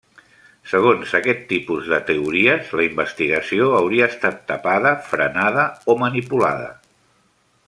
Segons 0.69 1.11
aquest 1.19 1.43
tipus 1.51 1.91
de 1.91 1.99
teories, 2.07 2.73
la 2.81 2.87
investigació 2.87 3.69
hauria 3.81 4.11
estat 4.15 4.43
tapada, 4.53 4.97
frenada 5.13 5.71
o 5.97 6.01
manipulada. 6.07 6.77